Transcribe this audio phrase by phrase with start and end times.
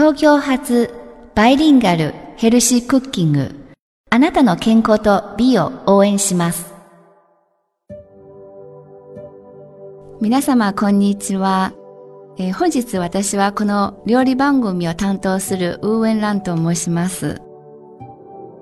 [0.00, 0.94] 東京発
[1.34, 3.54] バイリンガルヘルシークッキング。
[4.08, 6.72] あなたの健康と美を応援します。
[10.22, 11.74] 皆様こんにちは、
[12.38, 17.42] えー本日私はこの料理番組を担当するウーエンランと申します。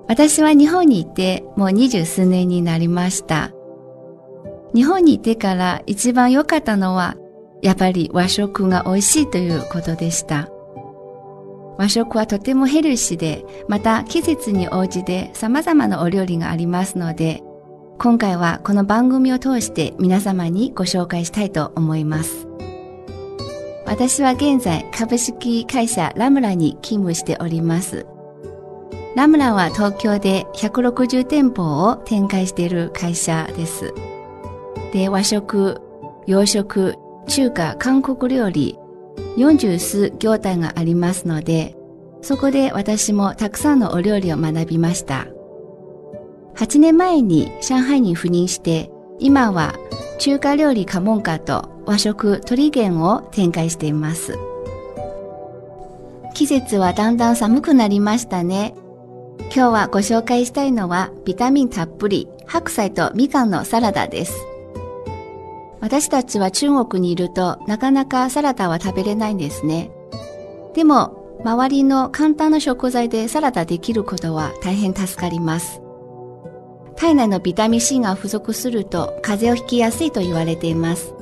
[0.09, 3.53] 私は日本にいてもう二十数年になりました。
[4.75, 7.15] 日本にいてから一番良かったのは
[7.61, 10.49] やっぱり和食が美味しいということでした。
[11.79, 17.41] 和食はとてもヘルシーで、また季節に応じて様々なお料理がありますので、
[17.97, 22.49] 今回はこの番組を通して皆様にご紹介したいと思います。
[23.85, 28.05] 私は現在株式会社ラムラに勤務しております。
[29.15, 33.93] ラムラは東京で160店舗を展開している会社です。
[34.91, 35.79] で、和食、
[36.27, 38.77] 洋食、中華、韓国料理、
[39.37, 41.75] 40数業態がありますので、
[42.21, 45.27] そこで私もたくさんのお料理を学びました。
[46.55, 49.75] 8年前に上海に赴任して、今は
[50.19, 54.37] 中華料理家門家と和食鳥源を展開しています。
[56.33, 58.75] 季節はだんだん寒くなりましたね。
[59.39, 64.45] 今日はご紹介したいのはビタミンたっぷり白菜とみかんのサラダです。
[65.81, 69.91] 私たちは中国にいるとなかなかサラダは食べれないんですね。
[70.73, 75.81] でも、周りの簡単な食材でサラダできることは大変助かります。
[76.97, 81.13] 体内のビタミン C が不足すると風邪をひきやすいと言われています。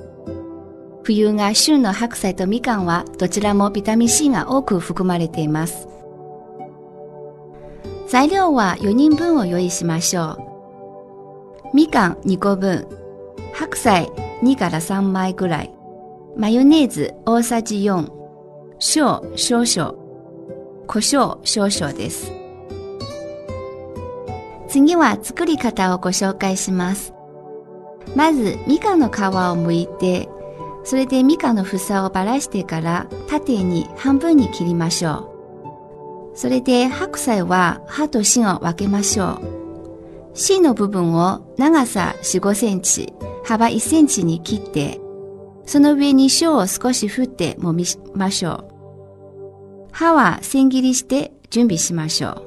[1.03, 5.88] 冬が旬の白菜とみかんはどちらもビタミン C が多く含まれています。
[8.08, 11.75] 材料は4人分を用意しましょう。
[11.75, 12.88] みかん2個分、
[13.53, 14.09] 白菜
[14.41, 15.73] 2から3枚ぐらい。
[16.35, 18.11] マヨネーズ大さじ4。
[18.95, 19.95] 塩少々。
[20.88, 22.31] 胡椒少々です。
[24.67, 27.13] 次は作り方をご紹介します。
[28.15, 30.30] まず、みかんの皮を剥いて、
[30.83, 35.33] それでみかんの房をばらしてから縦に半分に切りましょ
[36.33, 36.37] う。
[36.37, 40.31] それで白菜は葉と芯を分けましょう。
[40.33, 43.14] 芯の部分を長さ4、5センチ、
[43.47, 44.99] 幅1センチに切って、
[45.65, 48.65] その上に塩を少し振って揉みましょ
[49.89, 49.89] う。
[49.93, 52.43] 葉は千切りして準備しましょう。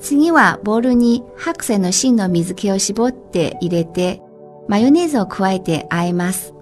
[0.00, 4.20] 次はボウルに白菜の芯の水気を絞って入れて、
[4.68, 6.52] マヨネーズを加えて和えます。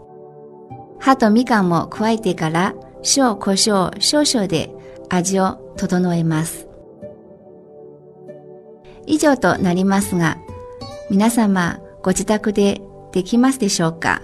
[1.01, 2.75] 葉とみかんも加えてから、
[3.17, 4.73] 塩、胡椒少々で
[5.09, 6.69] 味を整えます。
[9.07, 10.39] 以上となりますが、
[11.11, 12.81] 皆様ご自宅で
[13.13, 14.23] できますでしょうか？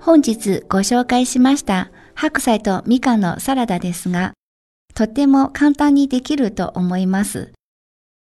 [0.00, 4.34] 本日ご紹介しました白菜とみかんのサラダですが、
[4.94, 7.52] とっても簡単にできると思います。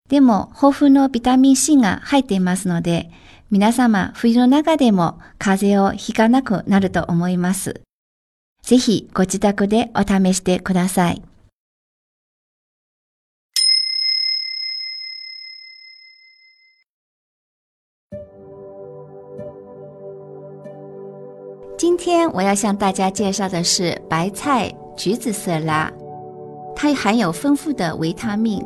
[0.08, 3.10] でも豊富のビタミン C が入っていますので、
[3.50, 7.80] 皆様冬の中でも風邪をひかなくなると思います。
[8.62, 11.22] ぜひご自宅でお試してください。
[21.80, 25.90] 今天我要向大家介绍的是白菜橘子色拉，
[26.76, 28.62] 它含有丰富的维他命。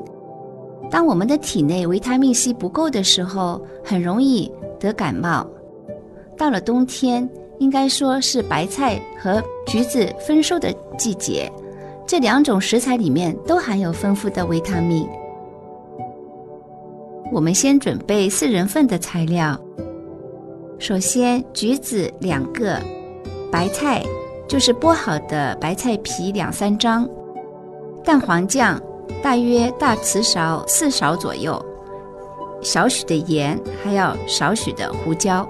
[0.90, 5.48] 当我们的体内维他命 C 不够的时候，很容易得感冒。
[6.36, 7.30] 到了冬天，
[7.60, 11.48] 应该说是白菜和橘子丰收的季节，
[12.04, 15.08] 这两种食材里面都含有丰富的维他命。
[17.30, 19.56] 我们先准备四人份的材料，
[20.80, 22.82] 首先橘子两个，
[23.54, 24.02] 白菜
[24.48, 27.08] 就是剥好的白菜皮两三张，
[28.02, 28.82] 蛋黄酱
[29.22, 31.64] 大约大瓷勺四勺左右，
[32.60, 35.48] 少许的盐，还要少许的胡椒。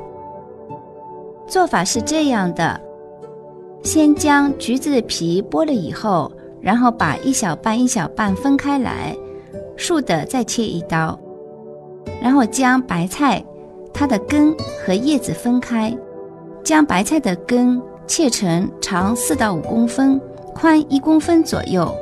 [1.47, 2.79] 做法是这样的：
[3.83, 6.31] 先将橘子的皮剥了以后，
[6.61, 9.17] 然后把一小半一小半分开来，
[9.79, 11.19] 竖的再切一刀，
[12.21, 13.43] 然后将白菜
[13.95, 14.55] 它的根
[14.85, 15.97] 和叶子分开，
[16.63, 20.21] 将白菜的根切成长四到五公分、
[20.55, 21.93] 宽一公分左右，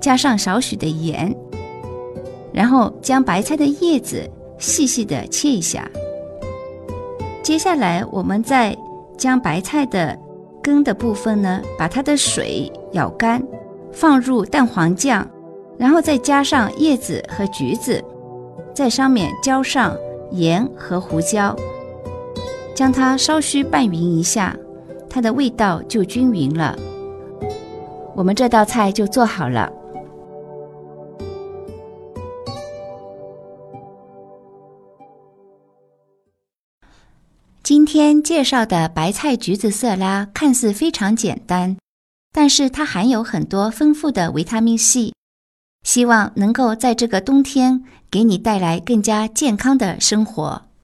[0.00, 1.34] 加上少许的盐，
[2.52, 5.88] 然后将白菜的叶子细细的切一下。
[7.42, 8.76] 接下来，我们再
[9.16, 10.16] 将白菜的
[10.62, 13.42] 根的部分呢，把它的水舀干，
[13.92, 15.26] 放入蛋黄酱，
[15.76, 18.02] 然后再加上叶子和橘子，
[18.74, 19.96] 在上面浇上
[20.30, 21.56] 盐和胡椒，
[22.74, 24.56] 将它稍许拌匀一下，
[25.10, 26.74] 它的味道就均匀了。
[28.14, 29.70] 我们这道菜就做好了。
[37.62, 41.76] 今天介绍的白菜橘子色拉看似非常简单，
[42.32, 45.12] 但是它含有很多丰富的维他命 C，
[45.84, 50.69] 希望能够在这个冬天给你带来更加健康的生活。